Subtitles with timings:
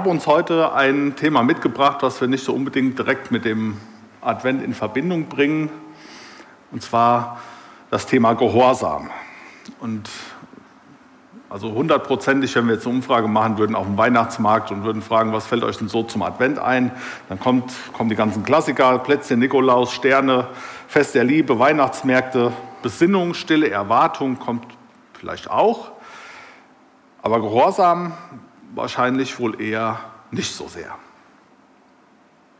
[0.00, 3.76] Habe uns heute ein Thema mitgebracht, was wir nicht so unbedingt direkt mit dem
[4.22, 5.68] Advent in Verbindung bringen,
[6.72, 7.38] und zwar
[7.90, 9.10] das Thema Gehorsam.
[9.78, 10.08] Und
[11.50, 15.34] also hundertprozentig, wenn wir jetzt eine Umfrage machen würden auf dem Weihnachtsmarkt und würden fragen,
[15.34, 16.92] was fällt euch denn so zum Advent ein,
[17.28, 20.46] dann kommt, kommen die ganzen Klassiker, Plätzchen, Nikolaus, Sterne,
[20.88, 24.64] Fest der Liebe, Weihnachtsmärkte, Besinnung, stille Erwartung kommt
[25.12, 25.90] vielleicht auch.
[27.20, 28.14] Aber Gehorsam
[28.74, 30.94] wahrscheinlich wohl eher nicht so sehr.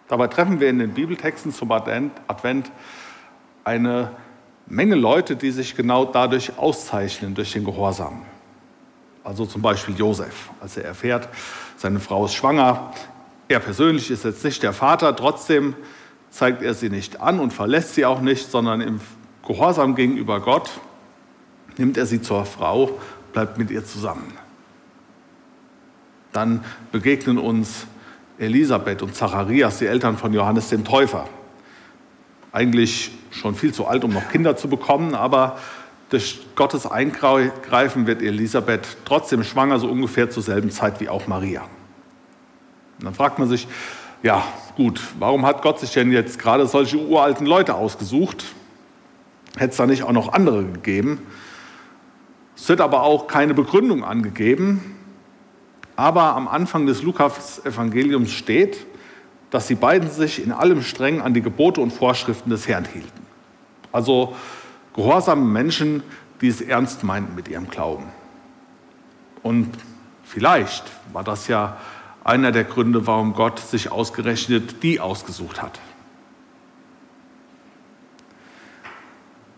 [0.09, 2.73] Dabei treffen wir in den Bibeltexten zum Advent
[3.65, 4.11] eine
[4.67, 8.23] Menge Leute, die sich genau dadurch auszeichnen, durch den Gehorsam.
[9.25, 11.29] Also zum Beispiel Josef, als er erfährt,
[11.77, 12.93] seine Frau ist schwanger.
[13.49, 15.75] Er persönlich ist jetzt nicht der Vater, trotzdem
[16.31, 19.01] zeigt er sie nicht an und verlässt sie auch nicht, sondern im
[19.47, 20.71] Gehorsam gegenüber Gott
[21.77, 22.99] nimmt er sie zur Frau,
[23.33, 24.33] bleibt mit ihr zusammen.
[26.33, 27.87] Dann begegnen uns
[28.39, 31.29] Elisabeth und Zacharias, die Eltern von Johannes dem Täufer.
[32.53, 35.59] Eigentlich schon viel zu alt, um noch Kinder zu bekommen, aber
[36.09, 41.63] durch Gottes Eingreifen wird Elisabeth trotzdem schwanger, so ungefähr zur selben Zeit wie auch Maria.
[42.99, 43.69] Und dann fragt man sich,
[44.23, 44.43] ja
[44.77, 48.45] gut, warum hat Gott sich denn jetzt gerade solche uralten Leute ausgesucht?
[49.57, 51.23] Hätte es da nicht auch noch andere gegeben?
[52.57, 54.97] Es wird aber auch keine Begründung angegeben,
[56.01, 58.87] aber am Anfang des Lukas-Evangeliums steht,
[59.51, 63.27] dass sie beiden sich in allem streng an die Gebote und Vorschriften des Herrn hielten.
[63.93, 64.35] Also
[64.97, 66.03] gehorsame Menschen,
[66.41, 68.07] die es ernst meinten mit ihrem Glauben.
[69.43, 69.69] Und
[70.25, 71.77] vielleicht war das ja
[72.25, 75.81] einer der Gründe, warum Gott sich ausgerechnet die ausgesucht hat.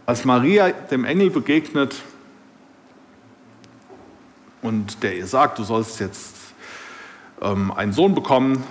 [0.06, 2.03] Als Maria dem Engel begegnet,
[4.62, 6.37] und der ihr sagt, du sollst jetzt
[7.43, 8.65] ähm, einen Sohn bekommen,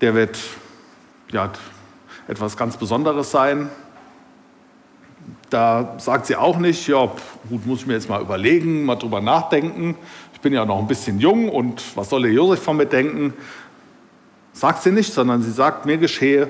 [0.00, 0.38] der wird
[1.30, 1.52] ja,
[2.26, 3.68] etwas ganz Besonderes sein.
[5.50, 7.10] Da sagt sie auch nicht, ja,
[7.48, 9.96] gut, muss ich mir jetzt mal überlegen, mal drüber nachdenken.
[10.32, 13.34] Ich bin ja noch ein bisschen jung und was soll der Josef von mir denken?
[14.52, 16.48] Sagt sie nicht, sondern sie sagt, mir geschehe,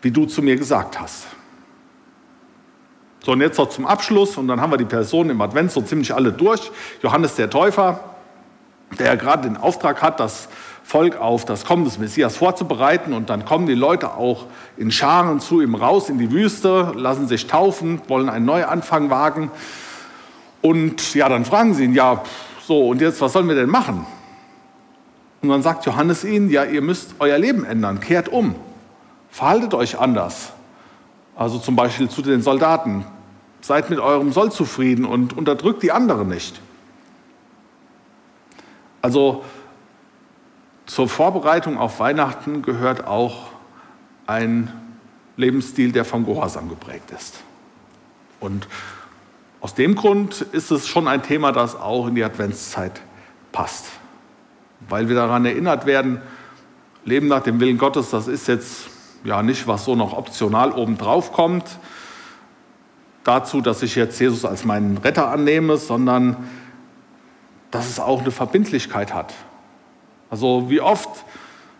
[0.00, 1.26] wie du zu mir gesagt hast.
[3.24, 5.80] So, und jetzt noch zum Abschluss, und dann haben wir die Personen im Advent so
[5.80, 6.70] ziemlich alle durch.
[7.02, 8.00] Johannes der Täufer,
[8.98, 10.50] der ja gerade den Auftrag hat, das
[10.82, 13.14] Volk auf das Kommen des Messias vorzubereiten.
[13.14, 14.44] Und dann kommen die Leute auch
[14.76, 19.50] in Scharen zu ihm raus in die Wüste, lassen sich taufen, wollen einen Neuanfang wagen.
[20.60, 22.22] Und ja, dann fragen sie ihn, ja,
[22.66, 24.04] so, und jetzt, was sollen wir denn machen?
[25.40, 28.54] Und dann sagt Johannes ihnen, ja, ihr müsst euer Leben ändern, kehrt um,
[29.30, 30.52] verhaltet euch anders.
[31.36, 33.04] Also zum Beispiel zu den Soldaten,
[33.64, 36.60] Seid mit eurem Soll zufrieden und unterdrückt die anderen nicht.
[39.00, 39.42] Also
[40.84, 43.46] zur Vorbereitung auf Weihnachten gehört auch
[44.26, 44.70] ein
[45.38, 47.40] Lebensstil, der vom Gehorsam geprägt ist.
[48.38, 48.68] Und
[49.62, 53.00] aus dem Grund ist es schon ein Thema, das auch in die Adventszeit
[53.50, 53.86] passt.
[54.90, 56.20] Weil wir daran erinnert werden,
[57.06, 58.90] Leben nach dem Willen Gottes, das ist jetzt
[59.24, 61.64] ja nicht, was so noch optional obendrauf kommt,
[63.24, 66.36] dazu, dass ich jetzt Jesus als meinen Retter annehme, sondern
[67.70, 69.34] dass es auch eine Verbindlichkeit hat.
[70.30, 71.08] Also wie oft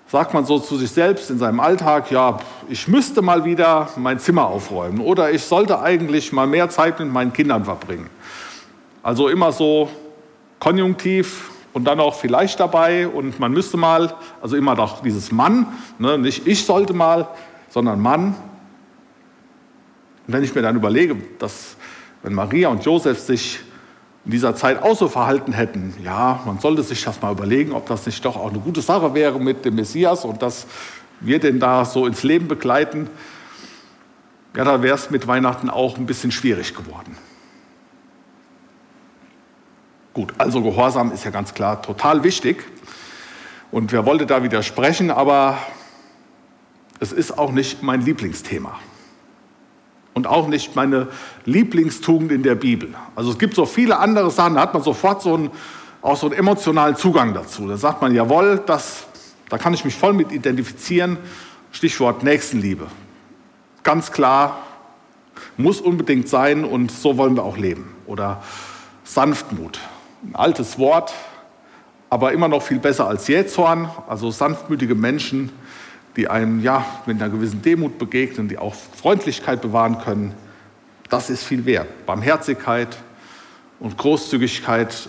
[0.08, 2.38] sagt man so zu sich selbst in seinem Alltag, ja,
[2.68, 7.12] ich müsste mal wieder mein Zimmer aufräumen oder ich sollte eigentlich mal mehr Zeit mit
[7.12, 8.08] meinen Kindern verbringen.
[9.02, 9.90] Also immer so
[10.58, 15.66] konjunktiv und dann auch vielleicht dabei und man müsste mal, also immer doch dieses Mann,
[15.98, 17.28] ne, nicht ich sollte mal,
[17.68, 18.36] sondern Mann.
[20.26, 21.76] Und wenn ich mir dann überlege, dass
[22.22, 23.60] wenn Maria und Josef sich
[24.24, 27.86] in dieser Zeit auch so verhalten hätten, ja, man sollte sich das mal überlegen, ob
[27.86, 30.66] das nicht doch auch eine gute Sache wäre mit dem Messias und dass
[31.20, 33.10] wir den da so ins Leben begleiten,
[34.56, 37.18] ja, da wäre es mit Weihnachten auch ein bisschen schwierig geworden.
[40.14, 42.64] Gut, also Gehorsam ist ja ganz klar total wichtig.
[43.70, 45.58] Und wer wollte da widersprechen, aber
[47.00, 48.78] es ist auch nicht mein Lieblingsthema
[50.14, 51.08] und auch nicht meine
[51.44, 52.94] Lieblingstugend in der Bibel.
[53.16, 55.50] Also es gibt so viele andere Sachen, da hat man sofort so ein
[56.04, 57.66] auch so einen emotionalen Zugang dazu.
[57.66, 59.06] Da sagt man, jawohl, das,
[59.48, 61.16] da kann ich mich voll mit identifizieren.
[61.72, 62.86] Stichwort Nächstenliebe.
[63.82, 64.58] Ganz klar,
[65.56, 67.96] muss unbedingt sein und so wollen wir auch leben.
[68.06, 68.42] Oder
[69.02, 69.80] Sanftmut.
[70.24, 71.12] Ein altes Wort,
[72.10, 73.90] aber immer noch viel besser als Jähzorn.
[74.08, 75.50] Also sanftmütige Menschen,
[76.16, 80.34] die einem ja mit einer gewissen Demut begegnen, die auch Freundlichkeit bewahren können.
[81.10, 82.06] Das ist viel wert.
[82.06, 82.96] Barmherzigkeit
[83.80, 85.08] und Großzügigkeit,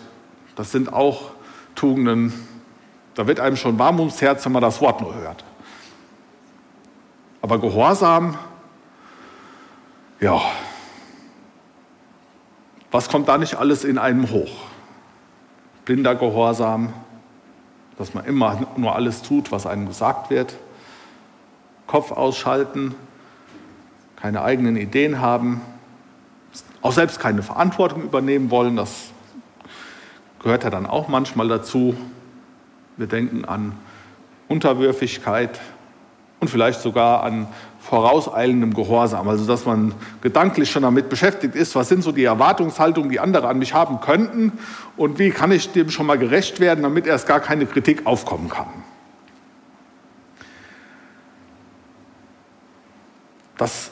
[0.55, 1.31] das sind auch
[1.75, 2.33] Tugenden.
[3.13, 5.43] Da wird einem schon warm ums Herz, wenn man das Wort nur hört.
[7.41, 8.37] Aber Gehorsam,
[10.19, 10.41] ja,
[12.91, 14.51] was kommt da nicht alles in einem hoch?
[15.85, 16.93] Blinder Gehorsam,
[17.97, 20.55] dass man immer nur alles tut, was einem gesagt wird.
[21.87, 22.95] Kopf ausschalten,
[24.15, 25.61] keine eigenen Ideen haben,
[26.81, 28.75] auch selbst keine Verantwortung übernehmen wollen.
[28.75, 29.11] Das
[30.41, 31.95] gehört ja dann auch manchmal dazu.
[32.97, 33.77] Wir denken an
[34.47, 35.59] Unterwürfigkeit
[36.39, 37.47] und vielleicht sogar an
[37.89, 39.29] vorauseilendem Gehorsam.
[39.29, 43.47] Also dass man gedanklich schon damit beschäftigt ist, was sind so die Erwartungshaltungen, die andere
[43.47, 44.53] an mich haben könnten
[44.97, 48.49] und wie kann ich dem schon mal gerecht werden, damit erst gar keine Kritik aufkommen
[48.49, 48.67] kann.
[53.57, 53.91] Das,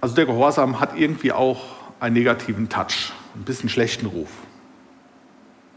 [0.00, 1.60] also der Gehorsam hat irgendwie auch
[2.00, 4.28] einen negativen Touch, ein bisschen schlechten Ruf.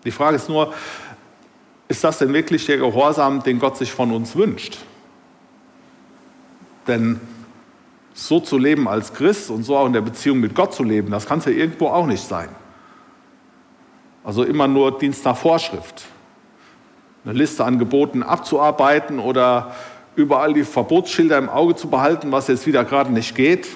[0.03, 0.73] Die Frage ist nur,
[1.87, 4.79] ist das denn wirklich der Gehorsam, den Gott sich von uns wünscht?
[6.87, 7.19] Denn
[8.13, 11.11] so zu leben als Christ und so auch in der Beziehung mit Gott zu leben,
[11.11, 12.49] das kann es ja irgendwo auch nicht sein.
[14.23, 16.05] Also immer nur Dienst nach Vorschrift.
[17.23, 19.75] Eine Liste an Geboten abzuarbeiten oder
[20.15, 23.67] überall die Verbotsschilder im Auge zu behalten, was jetzt wieder gerade nicht geht.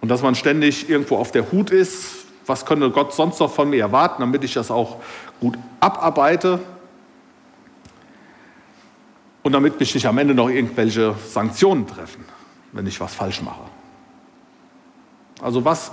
[0.00, 3.70] Und dass man ständig irgendwo auf der Hut ist, was könnte Gott sonst noch von
[3.70, 4.98] mir erwarten, damit ich das auch
[5.40, 6.60] gut abarbeite.
[9.44, 12.24] Und damit mich nicht am Ende noch irgendwelche Sanktionen treffen,
[12.72, 13.60] wenn ich was falsch mache.
[15.42, 15.92] Also was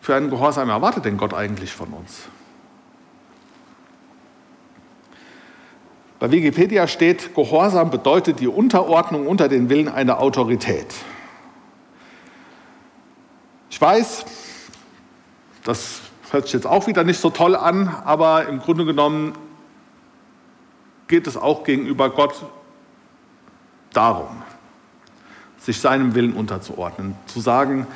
[0.00, 2.22] für einen Gehorsam erwartet denn Gott eigentlich von uns?
[6.18, 10.92] Bei Wikipedia steht, Gehorsam bedeutet die Unterordnung unter den Willen einer Autorität.
[13.70, 14.24] Ich weiß,
[15.62, 16.00] das
[16.32, 19.34] hört sich jetzt auch wieder nicht so toll an, aber im Grunde genommen
[21.08, 22.44] geht es auch gegenüber Gott
[23.92, 24.42] darum,
[25.58, 27.86] sich seinem Willen unterzuordnen, zu sagen,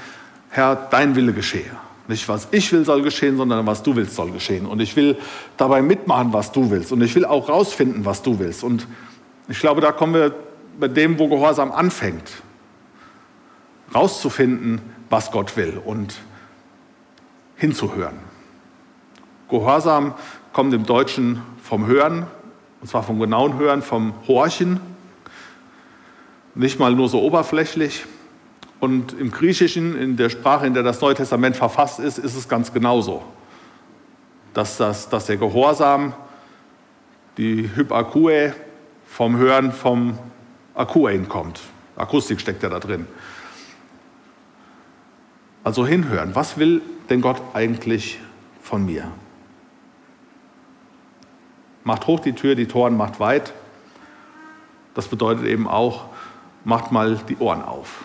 [0.50, 1.70] Herr, dein Wille geschehe.
[2.08, 4.66] Nicht was ich will soll geschehen, sondern was du willst soll geschehen.
[4.66, 5.16] Und ich will
[5.56, 6.92] dabei mitmachen, was du willst.
[6.92, 8.64] Und ich will auch rausfinden, was du willst.
[8.64, 8.86] Und
[9.48, 10.34] ich glaube, da kommen wir
[10.78, 12.30] bei dem, wo Gehorsam anfängt,
[13.94, 14.80] rauszufinden,
[15.10, 16.16] was Gott will und
[17.56, 18.16] hinzuhören.
[19.48, 20.14] Gehorsam
[20.52, 22.26] kommt im Deutschen vom Hören,
[22.82, 24.80] und zwar vom genauen Hören, vom Horchen,
[26.56, 28.04] nicht mal nur so oberflächlich.
[28.80, 32.48] Und im Griechischen, in der Sprache, in der das Neue Testament verfasst ist, ist es
[32.48, 33.22] ganz genauso.
[34.52, 36.12] Dass, das, dass der Gehorsam,
[37.38, 38.52] die Hypakue,
[39.06, 40.18] vom Hören vom
[40.74, 41.60] Akuein kommt.
[41.96, 43.06] Akustik steckt ja da drin.
[45.62, 46.34] Also hinhören.
[46.34, 48.18] Was will denn Gott eigentlich
[48.60, 49.12] von mir?
[51.84, 53.52] Macht hoch die Tür, die Toren macht weit.
[54.94, 56.06] Das bedeutet eben auch,
[56.64, 58.04] macht mal die Ohren auf.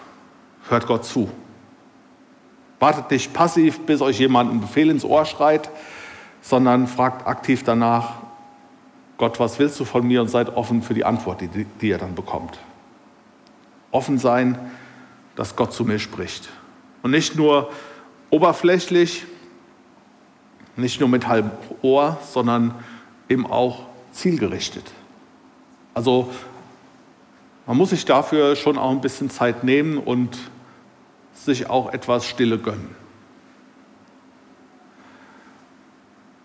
[0.69, 1.29] Hört Gott zu.
[2.79, 5.69] Wartet nicht passiv, bis euch jemand einen Befehl ins Ohr schreit,
[6.41, 8.13] sondern fragt aktiv danach,
[9.17, 10.21] Gott, was willst du von mir?
[10.21, 12.59] Und seid offen für die Antwort, die, die ihr dann bekommt.
[13.91, 14.59] Offen sein,
[15.35, 16.49] dass Gott zu mir spricht.
[17.01, 17.71] Und nicht nur
[18.29, 19.25] oberflächlich,
[20.75, 22.75] nicht nur mit halbem Ohr, sondern
[23.29, 24.91] eben auch zielgerichtet.
[25.93, 26.29] Also
[27.65, 30.37] man muss sich dafür schon auch ein bisschen Zeit nehmen und
[31.33, 32.95] sich auch etwas Stille gönnen.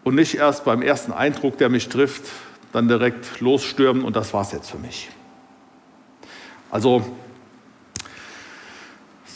[0.04, 2.24] Und nicht erst beim ersten Eindruck, der mich trifft,
[2.72, 5.10] dann direkt losstürmen und das war es jetzt für mich.
[6.70, 7.04] Also,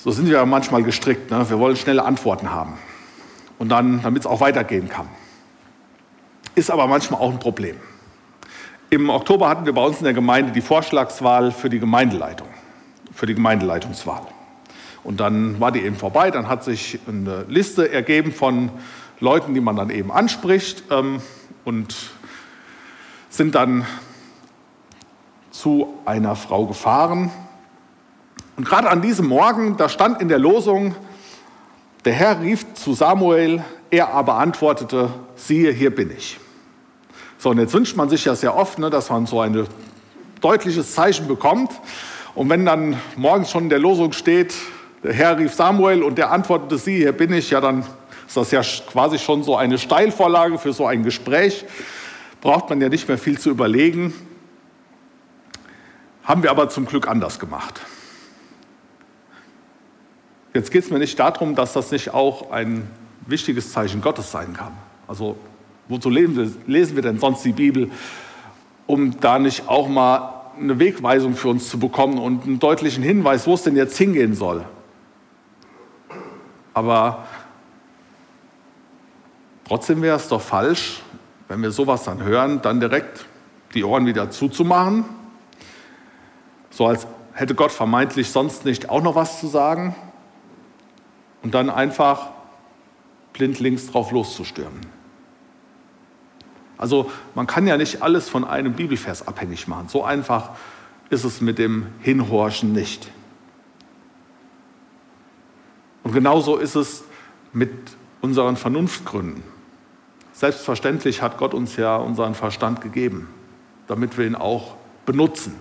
[0.03, 1.31] so sind wir manchmal gestrickt.
[1.31, 1.49] Ne?
[1.49, 2.79] Wir wollen schnelle Antworten haben.
[3.59, 5.09] Und dann, damit es auch weitergehen kann.
[6.57, 7.77] Ist aber manchmal auch ein Problem.
[8.89, 12.49] Im Oktober hatten wir bei uns in der Gemeinde die Vorschlagswahl für die Gemeindeleitung,
[13.15, 14.23] für die Gemeindeleitungswahl.
[15.05, 18.71] Und dann war die eben vorbei, dann hat sich eine Liste ergeben von
[19.21, 21.21] Leuten, die man dann eben anspricht ähm,
[21.67, 21.95] und
[23.29, 23.85] sind dann
[25.51, 27.31] zu einer Frau gefahren.
[28.57, 30.95] Und gerade an diesem Morgen, da stand in der Losung,
[32.07, 36.41] der Herr rief zu Samuel, er aber antwortete, siehe, hier bin ich.
[37.47, 39.69] So, und jetzt wünscht man sich ja sehr oft, ne, dass man so ein
[40.41, 41.71] deutliches Zeichen bekommt.
[42.35, 44.53] Und wenn dann morgens schon in der Losung steht,
[45.05, 47.85] der Herr rief Samuel und der antwortete sie, hier bin ich, ja, dann
[48.27, 51.65] ist das ja quasi schon so eine Steilvorlage für so ein Gespräch.
[52.41, 54.13] Braucht man ja nicht mehr viel zu überlegen.
[56.25, 57.81] Haben wir aber zum Glück anders gemacht.
[60.53, 62.91] Jetzt geht es mir nicht darum, dass das nicht auch ein
[63.25, 64.73] wichtiges Zeichen Gottes sein kann.
[65.07, 65.37] Also
[65.89, 67.91] wozu lesen wir, denn sonst die Bibel,
[68.87, 73.47] um da nicht auch mal eine Wegweisung für uns zu bekommen und einen deutlichen Hinweis,
[73.47, 74.65] wo es denn jetzt hingehen soll.
[76.73, 77.27] Aber
[79.67, 81.03] trotzdem wäre es doch falsch,
[81.49, 83.27] wenn wir sowas dann hören, dann direkt
[83.75, 85.05] die Ohren wieder zuzumachen,
[86.71, 89.95] so als hätte Gott vermeintlich sonst nicht auch noch was zu sagen
[91.43, 92.31] und dann einfach
[93.33, 94.81] blindlings drauf loszustürmen.
[96.79, 99.89] Also man kann ja nicht alles von einem Bibelvers abhängig machen.
[99.89, 100.51] So einfach
[101.11, 103.11] ist es mit dem Hinhorchen nicht.
[106.03, 107.05] Und genauso ist es
[107.53, 107.71] mit
[108.21, 109.43] unseren Vernunftgründen.
[110.33, 113.29] Selbstverständlich hat Gott uns ja unseren Verstand gegeben,
[113.87, 115.55] damit wir ihn auch benutzen,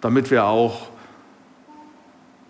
[0.00, 0.88] damit wir auch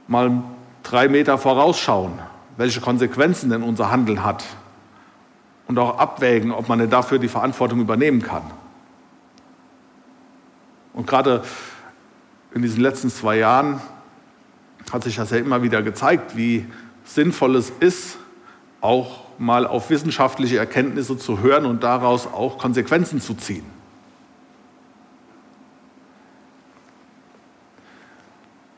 [0.08, 0.42] mal
[0.82, 2.18] drei Meter vorausschauen,
[2.56, 4.44] welche Konsequenzen denn unser Handeln hat
[5.66, 8.42] und auch abwägen, ob man dafür die Verantwortung übernehmen kann.
[10.92, 11.42] Und gerade
[12.54, 13.80] in diesen letzten zwei Jahren
[14.92, 16.66] hat sich das ja immer wieder gezeigt, wie
[17.04, 18.18] sinnvoll es ist,
[18.80, 23.64] auch mal auf wissenschaftliche Erkenntnisse zu hören und daraus auch Konsequenzen zu ziehen.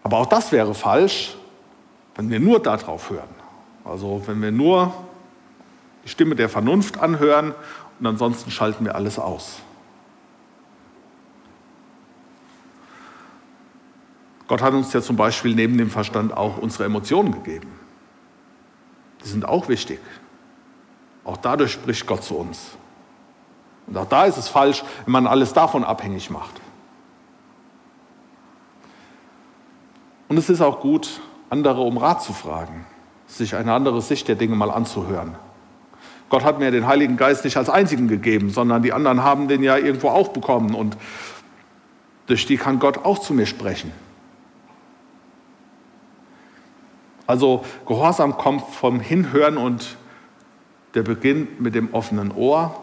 [0.02, 1.37] Aber auch das wäre falsch,
[2.14, 3.28] wenn wir nur darauf hören.
[3.85, 4.95] Also wenn wir nur
[6.07, 7.53] die Stimme der Vernunft anhören
[7.99, 9.59] und ansonsten schalten wir alles aus.
[14.47, 17.69] Gott hat uns ja zum Beispiel neben dem Verstand auch unsere Emotionen gegeben.
[19.25, 19.99] Die sind auch wichtig.
[21.25, 22.77] Auch dadurch spricht Gott zu uns.
[23.89, 26.61] Und auch da ist es falsch, wenn man alles davon abhängig macht.
[30.29, 31.21] Und es ist auch gut,
[31.51, 32.87] andere um Rat zu fragen,
[33.27, 35.37] sich eine andere Sicht der Dinge mal anzuhören.
[36.28, 39.62] Gott hat mir den Heiligen Geist nicht als einzigen gegeben, sondern die anderen haben den
[39.62, 40.97] ja irgendwo auch bekommen und
[42.26, 43.92] durch die kann Gott auch zu mir sprechen.
[47.26, 49.97] Also Gehorsam kommt vom Hinhören und
[50.95, 52.83] der beginnt mit dem offenen Ohr,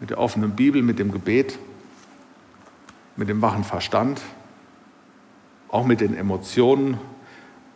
[0.00, 1.58] mit der offenen Bibel, mit dem Gebet,
[3.16, 4.20] mit dem wachen Verstand,
[5.68, 6.98] auch mit den Emotionen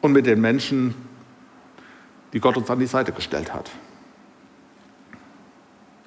[0.01, 0.95] und mit den Menschen,
[2.33, 3.71] die Gott uns an die Seite gestellt hat.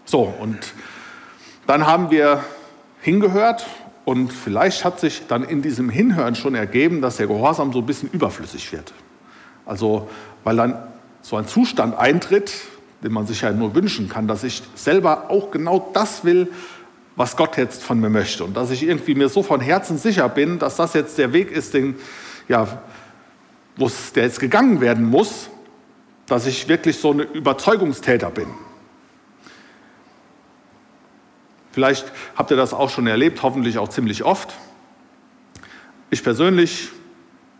[0.09, 0.57] So, und
[1.67, 2.43] dann haben wir
[2.99, 3.67] hingehört
[4.05, 7.85] und vielleicht hat sich dann in diesem Hinhören schon ergeben, dass der Gehorsam so ein
[7.85, 8.91] bisschen überflüssig wird.
[9.67, 10.09] Also,
[10.43, 10.81] weil dann
[11.21, 12.51] so ein Zustand eintritt,
[13.03, 16.47] den man sich ja nur wünschen kann, dass ich selber auch genau das will,
[17.15, 18.43] was Gott jetzt von mir möchte.
[18.43, 21.51] Und dass ich irgendwie mir so von Herzen sicher bin, dass das jetzt der Weg
[21.51, 21.97] ist, den,
[22.47, 22.81] ja,
[24.15, 25.51] der jetzt gegangen werden muss,
[26.25, 28.47] dass ich wirklich so ein Überzeugungstäter bin.
[31.79, 34.53] Vielleicht habt ihr das auch schon erlebt, hoffentlich auch ziemlich oft.
[36.09, 36.89] Ich persönlich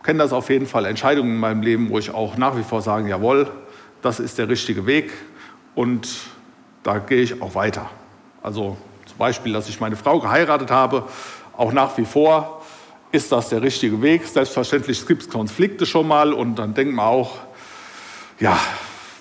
[0.02, 2.82] kenne das auf jeden Fall, Entscheidungen in meinem Leben, wo ich auch nach wie vor
[2.82, 3.50] sage, jawohl,
[4.02, 5.10] das ist der richtige Weg
[5.74, 6.06] und
[6.82, 7.88] da gehe ich auch weiter.
[8.42, 11.04] Also zum Beispiel, dass ich meine Frau geheiratet habe,
[11.56, 12.60] auch nach wie vor
[13.12, 14.26] ist das der richtige Weg.
[14.26, 17.38] Selbstverständlich gibt es Konflikte schon mal und dann denkt man auch,
[18.38, 18.58] ja,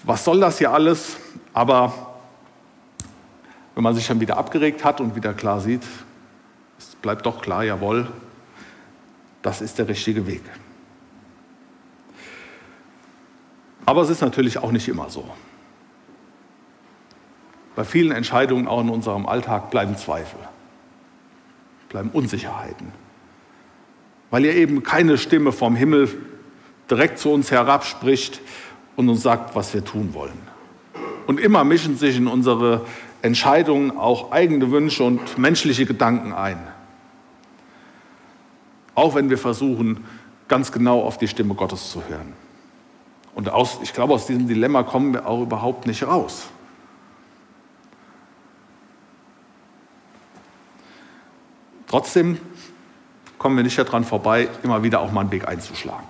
[0.03, 1.15] was soll das hier alles?
[1.53, 2.08] Aber
[3.79, 5.83] wenn man sich dann wieder abgeregt hat und wieder klar sieht,
[6.77, 8.09] es bleibt doch klar, jawohl,
[9.41, 10.41] das ist der richtige Weg.
[13.85, 15.29] Aber es ist natürlich auch nicht immer so.
[17.77, 20.41] Bei vielen Entscheidungen, auch in unserem Alltag, bleiben Zweifel,
[21.87, 22.91] bleiben Unsicherheiten
[24.29, 26.09] weil ihr eben keine Stimme vom Himmel
[26.91, 28.41] direkt zu uns herabspricht
[28.97, 30.37] und uns sagt, was wir tun wollen.
[31.27, 32.85] Und immer mischen sich in unsere
[33.21, 36.57] Entscheidungen auch eigene Wünsche und menschliche Gedanken ein.
[38.95, 40.05] Auch wenn wir versuchen,
[40.47, 42.33] ganz genau auf die Stimme Gottes zu hören.
[43.35, 46.47] Und aus, ich glaube, aus diesem Dilemma kommen wir auch überhaupt nicht raus.
[51.87, 52.37] Trotzdem
[53.37, 56.07] kommen wir nicht daran vorbei, immer wieder auch mal einen Weg einzuschlagen.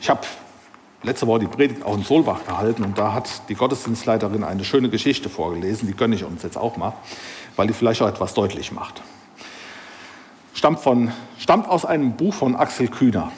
[0.00, 0.20] Ich habe
[1.02, 4.88] letzte Woche die Predigt auch in Solbach gehalten und da hat die Gottesdienstleiterin eine schöne
[4.88, 6.92] Geschichte vorgelesen, die gönne ich uns jetzt auch mal,
[7.56, 9.02] weil die vielleicht auch etwas deutlich macht.
[10.54, 13.32] Stammt, von, stammt aus einem Buch von Axel Kühner.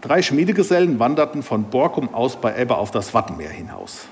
[0.00, 4.06] Drei Schmiedegesellen wanderten von Borkum aus bei Ebbe auf das Wattenmeer hinaus.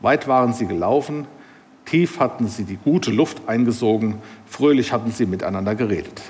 [0.00, 1.26] Weit waren sie gelaufen,
[1.84, 6.22] tief hatten sie die gute Luft eingesogen, fröhlich hatten sie miteinander geredet.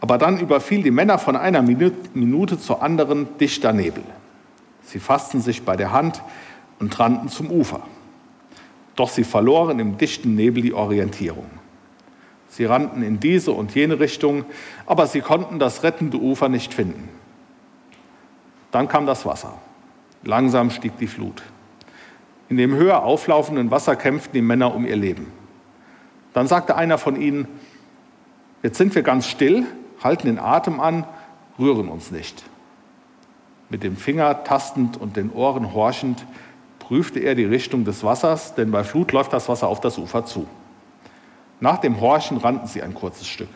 [0.00, 4.04] Aber dann überfiel die Männer von einer Minute zur anderen dichter Nebel.
[4.82, 6.22] Sie fassten sich bei der Hand
[6.78, 7.80] und rannten zum Ufer.
[8.96, 11.46] Doch sie verloren im dichten Nebel die Orientierung.
[12.48, 14.44] Sie rannten in diese und jene Richtung,
[14.86, 17.08] aber sie konnten das rettende Ufer nicht finden.
[18.70, 19.58] Dann kam das Wasser.
[20.24, 21.42] Langsam stieg die Flut.
[22.48, 25.30] In dem höher auflaufenden Wasser kämpften die Männer um ihr Leben.
[26.32, 27.46] Dann sagte einer von ihnen,
[28.62, 29.66] jetzt sind wir ganz still,
[30.02, 31.06] halten den Atem an,
[31.58, 32.44] rühren uns nicht.
[33.70, 36.24] Mit dem Finger tastend und den Ohren horchend
[36.78, 40.24] prüfte er die Richtung des Wassers, denn bei Flut läuft das Wasser auf das Ufer
[40.24, 40.46] zu.
[41.60, 43.50] Nach dem Horchen rannten sie ein kurzes Stück.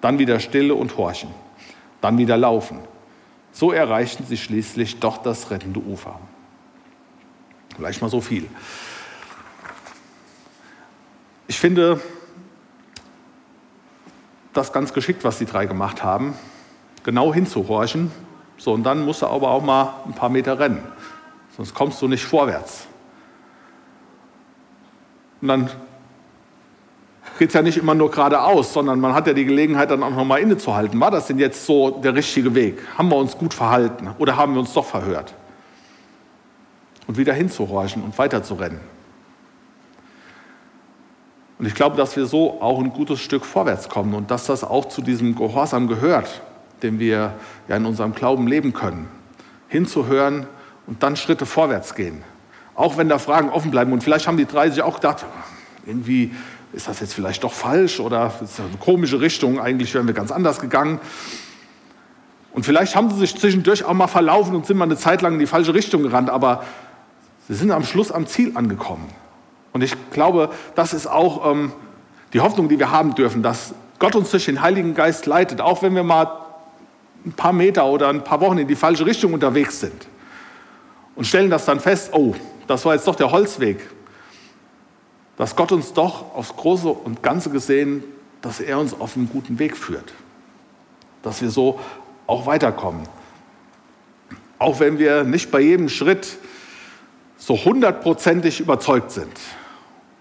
[0.00, 1.30] Dann wieder Stille und Horchen.
[2.00, 2.78] Dann wieder Laufen.
[3.52, 6.18] So erreichten sie schließlich doch das rettende Ufer.
[7.76, 8.48] Vielleicht mal so viel.
[11.46, 12.00] Ich finde,
[14.52, 16.34] das ganz geschickt, was die drei gemacht haben,
[17.02, 18.10] genau hinzuhorchen.
[18.58, 20.82] So, und dann musst du aber auch mal ein paar Meter rennen,
[21.56, 22.86] sonst kommst du nicht vorwärts.
[25.40, 25.70] Und dann
[27.38, 30.10] geht es ja nicht immer nur geradeaus, sondern man hat ja die Gelegenheit, dann auch
[30.10, 31.00] noch mal innezuhalten.
[31.00, 32.78] War das denn jetzt so der richtige Weg?
[32.98, 35.32] Haben wir uns gut verhalten oder haben wir uns doch verhört?
[37.06, 38.80] Und wieder hinzuhorchen und weiterzurennen.
[41.60, 44.64] Und ich glaube, dass wir so auch ein gutes Stück vorwärts kommen und dass das
[44.64, 46.40] auch zu diesem Gehorsam gehört,
[46.82, 47.34] den wir
[47.68, 49.08] ja in unserem Glauben leben können.
[49.68, 50.46] Hinzuhören
[50.86, 52.24] und dann Schritte vorwärts gehen.
[52.74, 53.92] Auch wenn da Fragen offen bleiben.
[53.92, 55.26] Und vielleicht haben die drei sich auch gedacht,
[55.84, 56.34] irgendwie
[56.72, 60.14] ist das jetzt vielleicht doch falsch oder ist das eine komische Richtung, eigentlich wären wir
[60.14, 60.98] ganz anders gegangen.
[62.54, 65.34] Und vielleicht haben sie sich zwischendurch auch mal verlaufen und sind mal eine Zeit lang
[65.34, 66.64] in die falsche Richtung gerannt, aber
[67.48, 69.10] sie sind am Schluss am Ziel angekommen.
[69.72, 71.72] Und ich glaube, das ist auch ähm,
[72.32, 75.82] die Hoffnung, die wir haben dürfen, dass Gott uns durch den Heiligen Geist leitet, auch
[75.82, 76.40] wenn wir mal
[77.24, 80.06] ein paar Meter oder ein paar Wochen in die falsche Richtung unterwegs sind.
[81.14, 82.34] Und stellen das dann fest, oh,
[82.66, 83.78] das war jetzt doch der Holzweg.
[85.36, 88.04] Dass Gott uns doch aufs Große und Ganze gesehen,
[88.40, 90.12] dass er uns auf einen guten Weg führt.
[91.22, 91.78] Dass wir so
[92.26, 93.02] auch weiterkommen.
[94.58, 96.38] Auch wenn wir nicht bei jedem Schritt
[97.36, 99.32] so hundertprozentig überzeugt sind.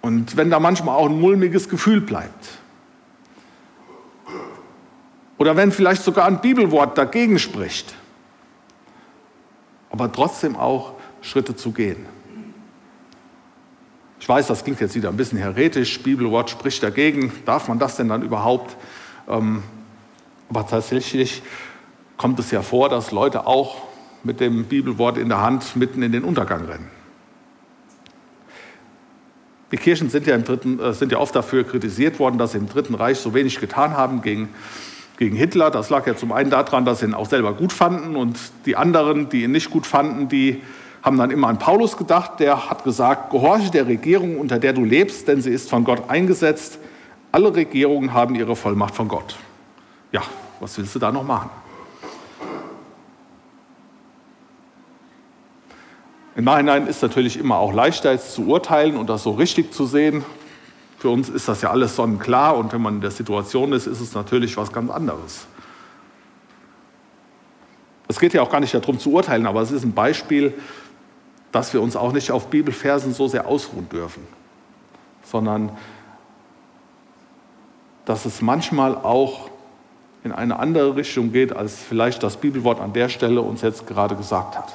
[0.02, 2.60] Und wenn da manchmal auch ein mulmiges Gefühl bleibt.
[5.38, 7.96] Oder wenn vielleicht sogar ein Bibelwort dagegen spricht.
[9.90, 12.06] Aber trotzdem auch Schritte zu gehen.
[14.20, 16.02] Ich weiß, das klingt jetzt wieder ein bisschen heretisch.
[16.04, 17.32] Bibelwort spricht dagegen.
[17.46, 18.76] Darf man das denn dann überhaupt?
[19.28, 19.64] Ähm,
[20.50, 21.42] aber tatsächlich
[22.18, 23.78] kommt es ja vor, dass Leute auch
[24.24, 26.99] mit dem Bibelwort in der Hand mitten in den Untergang rennen.
[29.72, 32.58] Die Kirchen sind ja, im Dritten, äh, sind ja oft dafür kritisiert worden, dass sie
[32.58, 34.50] im Dritten Reich so wenig getan haben gegen,
[35.18, 35.70] gegen Hitler.
[35.70, 38.76] Das lag ja zum einen daran, dass sie ihn auch selber gut fanden und die
[38.76, 40.62] anderen, die ihn nicht gut fanden, die
[41.04, 42.40] haben dann immer an Paulus gedacht.
[42.40, 46.10] Der hat gesagt, gehorche der Regierung, unter der du lebst, denn sie ist von Gott
[46.10, 46.80] eingesetzt.
[47.32, 49.36] Alle Regierungen haben ihre Vollmacht von Gott.
[50.12, 50.22] Ja,
[50.60, 51.52] was willst du da noch machen?
[56.40, 59.86] Im Nachhinein ist natürlich immer auch leichter jetzt zu urteilen und das so richtig zu
[59.86, 60.24] sehen.
[60.98, 64.00] Für uns ist das ja alles sonnenklar und wenn man in der Situation ist, ist
[64.00, 65.48] es natürlich was ganz anderes.
[68.08, 70.54] Es geht ja auch gar nicht darum zu urteilen, aber es ist ein Beispiel,
[71.52, 74.26] dass wir uns auch nicht auf Bibelversen so sehr ausruhen dürfen,
[75.24, 75.74] sondern
[78.06, 79.50] dass es manchmal auch
[80.24, 84.16] in eine andere Richtung geht, als vielleicht das Bibelwort an der Stelle uns jetzt gerade
[84.16, 84.74] gesagt hat.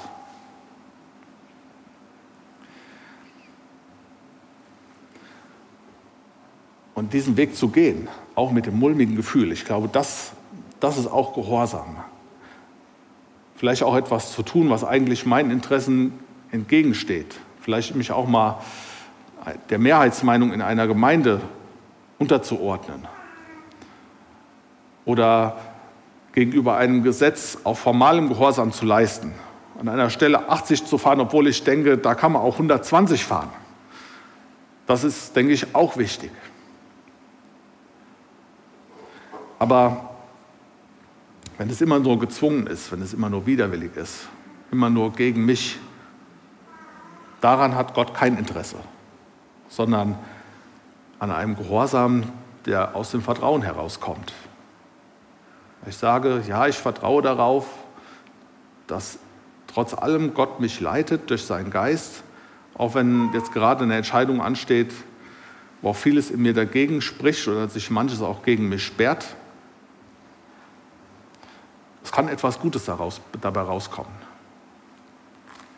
[6.94, 10.33] Und diesen Weg zu gehen, auch mit dem mulmigen Gefühl, ich glaube, das,
[10.80, 11.96] das ist auch Gehorsam.
[13.57, 16.12] Vielleicht auch etwas zu tun, was eigentlich meinen Interessen
[16.50, 17.37] entgegensteht.
[17.61, 18.61] Vielleicht mich auch mal
[19.70, 21.40] der Mehrheitsmeinung in einer Gemeinde
[22.18, 23.07] unterzuordnen.
[25.04, 25.57] Oder
[26.33, 29.33] gegenüber einem Gesetz auf formalem Gehorsam zu leisten.
[29.78, 33.50] An einer Stelle 80 zu fahren, obwohl ich denke, da kann man auch 120 fahren.
[34.87, 36.30] Das ist, denke ich, auch wichtig.
[39.58, 40.10] Aber
[41.58, 44.28] wenn es immer nur gezwungen ist, wenn es immer nur widerwillig ist,
[44.70, 45.78] immer nur gegen mich.
[47.40, 48.76] Daran hat Gott kein Interesse,
[49.68, 50.18] sondern
[51.18, 52.24] an einem Gehorsam,
[52.66, 54.32] der aus dem Vertrauen herauskommt.
[55.86, 57.66] Ich sage, ja, ich vertraue darauf,
[58.86, 59.18] dass
[59.66, 62.24] trotz allem Gott mich leitet durch seinen Geist,
[62.74, 64.92] auch wenn jetzt gerade eine Entscheidung ansteht,
[65.82, 69.36] wo auch vieles in mir dagegen spricht oder sich manches auch gegen mich sperrt.
[72.04, 74.12] Es kann etwas Gutes daraus, dabei rauskommen.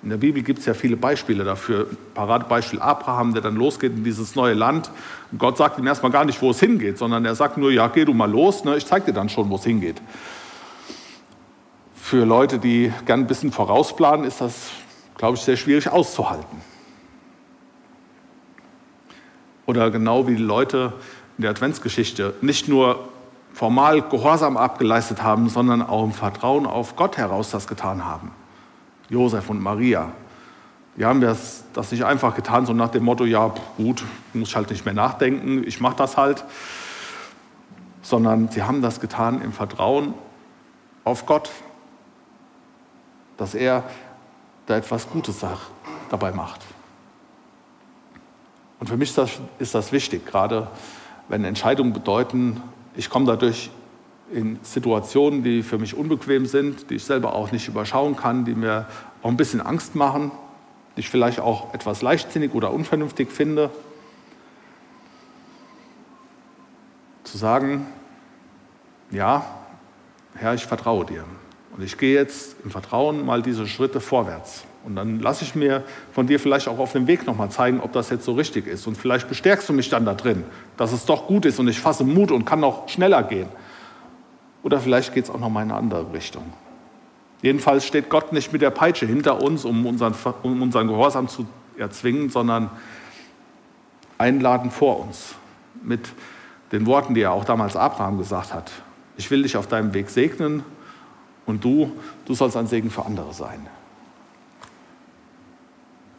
[0.02, 1.88] In der Bibel gibt es ja viele Beispiele dafür.
[2.14, 4.90] Paradebeispiel Abraham, der dann losgeht in dieses neue Land.
[5.32, 7.88] Und Gott sagt ihm erstmal gar nicht, wo es hingeht, sondern er sagt nur, ja,
[7.88, 8.76] geh du mal los, ne?
[8.76, 10.02] ich zeige dir dann schon, wo es hingeht.
[11.94, 14.70] Für Leute, die gern ein bisschen vorausplanen, ist das,
[15.16, 16.60] glaube ich, sehr schwierig auszuhalten.
[19.66, 20.92] Oder genau wie die Leute
[21.38, 23.08] in der Adventsgeschichte nicht nur
[23.56, 28.30] formal Gehorsam abgeleistet haben, sondern auch im Vertrauen auf Gott heraus das getan haben.
[29.08, 30.12] Josef und Maria.
[30.98, 34.56] Die haben das, das nicht einfach getan, so nach dem Motto, ja gut, muss ich
[34.56, 36.44] halt nicht mehr nachdenken, ich mache das halt,
[38.02, 40.12] sondern sie haben das getan im Vertrauen
[41.04, 41.50] auf Gott,
[43.38, 43.84] dass er
[44.66, 45.42] da etwas Gutes
[46.10, 46.60] dabei macht.
[48.80, 50.68] Und für mich ist das, ist das wichtig, gerade
[51.30, 52.62] wenn Entscheidungen bedeuten,
[52.96, 53.70] ich komme dadurch
[54.32, 58.54] in Situationen, die für mich unbequem sind, die ich selber auch nicht überschauen kann, die
[58.54, 58.87] mir
[59.22, 60.32] auch ein bisschen Angst machen,
[60.96, 63.70] die ich vielleicht auch etwas leichtsinnig oder unvernünftig finde.
[67.24, 67.87] Zu sagen,
[69.11, 69.44] ja,
[70.35, 71.24] Herr, ich vertraue dir.
[71.76, 74.64] Und ich gehe jetzt im Vertrauen mal diese Schritte vorwärts.
[74.87, 77.92] Und dann lasse ich mir von dir vielleicht auch auf dem Weg nochmal zeigen, ob
[77.92, 78.87] das jetzt so richtig ist.
[78.87, 80.44] Und vielleicht bestärkst du mich dann da drin,
[80.77, 83.49] dass es doch gut ist und ich fasse Mut und kann noch schneller gehen.
[84.62, 86.44] Oder vielleicht geht es auch nochmal in eine andere Richtung.
[87.42, 91.46] Jedenfalls steht Gott nicht mit der Peitsche hinter uns, um unseren, um unseren Gehorsam zu
[91.77, 92.70] erzwingen, sondern
[94.18, 95.35] einladen vor uns
[95.83, 96.11] mit
[96.70, 98.70] den Worten, die er auch damals Abraham gesagt hat.
[99.16, 100.62] Ich will dich auf deinem Weg segnen
[101.44, 101.90] und du,
[102.25, 103.66] du sollst ein Segen für andere sein.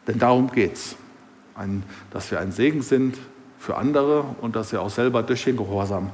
[0.07, 0.95] Denn darum geht es,
[2.11, 3.17] dass wir ein Segen sind
[3.59, 6.11] für andere und dass wir auch selber durch den Gehorsam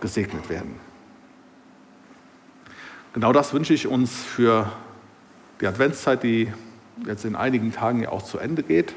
[0.00, 0.80] gesegnet werden.
[3.12, 4.70] Genau das wünsche ich uns für
[5.60, 6.52] die Adventszeit, die
[7.06, 8.94] jetzt in einigen Tagen ja auch zu Ende geht,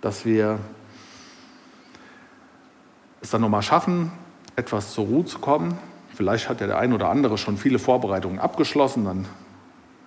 [0.00, 0.58] dass wir
[3.20, 4.12] es dann nochmal schaffen,
[4.56, 5.78] etwas zur Ruhe zu kommen.
[6.14, 9.26] Vielleicht hat ja der ein oder andere schon viele Vorbereitungen abgeschlossen, dann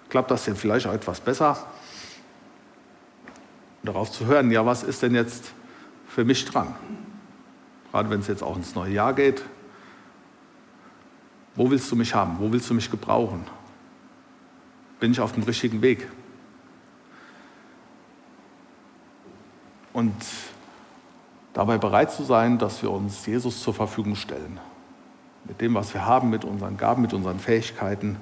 [0.10, 1.58] klappt das ja vielleicht auch etwas besser
[3.84, 5.54] darauf zu hören, ja, was ist denn jetzt
[6.08, 6.76] für mich dran?
[7.92, 9.44] Gerade wenn es jetzt auch ins neue Jahr geht.
[11.56, 12.38] Wo willst du mich haben?
[12.40, 13.46] Wo willst du mich gebrauchen?
[15.00, 16.08] Bin ich auf dem richtigen Weg?
[19.94, 20.16] Und
[21.54, 24.60] dabei bereit zu sein, dass wir uns Jesus zur Verfügung stellen.
[25.46, 28.18] Mit dem, was wir haben, mit unseren Gaben, mit unseren Fähigkeiten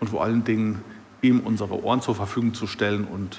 [0.00, 0.84] und vor allen Dingen
[1.22, 3.38] ihm unsere Ohren zur Verfügung zu stellen und